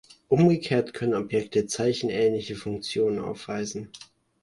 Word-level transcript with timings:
Umgekehrt 0.29 0.95
könnten 0.95 1.13
Objekte 1.15 1.67
zeichenähnliche 1.67 2.55
Funktionen 2.55 3.19
aufweisen. 3.19 3.91